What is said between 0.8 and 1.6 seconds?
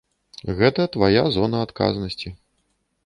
твая зона